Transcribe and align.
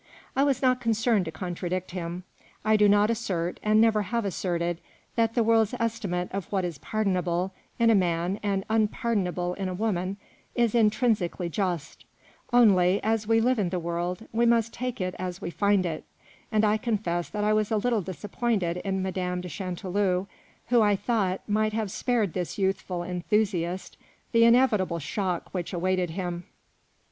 I 0.35 0.43
was 0.43 0.63
not 0.63 0.81
concerned 0.81 1.25
to 1.25 1.31
contradict 1.31 1.91
him; 1.91 2.23
I 2.65 2.75
do 2.75 2.89
not 2.89 3.11
assert, 3.11 3.59
and 3.61 3.79
never 3.79 4.01
have 4.01 4.25
asserted, 4.25 4.79
that 5.15 5.35
the 5.35 5.43
world's 5.43 5.75
estimate 5.79 6.31
of 6.31 6.51
what 6.51 6.65
is 6.65 6.79
pardonable 6.79 7.53
in 7.77 7.91
a 7.91 7.93
man 7.93 8.39
and 8.41 8.63
unpardonable 8.67 9.53
in 9.53 9.69
a 9.69 9.75
woman 9.75 10.17
is 10.55 10.73
intrinsically 10.73 11.49
just; 11.49 12.03
only, 12.51 12.99
as 13.03 13.27
we 13.27 13.39
live 13.39 13.59
in 13.59 13.69
the 13.69 13.77
world, 13.77 14.25
we 14.31 14.43
must 14.47 14.73
take 14.73 14.99
it 14.99 15.13
as 15.19 15.39
we 15.39 15.51
find 15.51 15.85
it; 15.85 16.03
and 16.51 16.65
I 16.65 16.77
confess 16.77 17.29
that 17.29 17.43
I 17.43 17.53
was 17.53 17.69
a 17.69 17.77
little 17.77 18.01
disappointed 18.01 18.77
in 18.77 19.03
Madame 19.03 19.39
de 19.41 19.49
Chanteloup, 19.49 20.27
who, 20.69 20.81
I 20.81 20.95
thought, 20.95 21.41
might 21.47 21.73
have 21.73 21.91
spared 21.91 22.33
this 22.33 22.57
youthful 22.57 23.03
enthusiast 23.03 23.97
the 24.31 24.45
in 24.45 24.55
evitable 24.55 24.99
shock 24.99 25.49
which 25.53 25.73
awaited 25.73 26.09
him. 26.09 26.45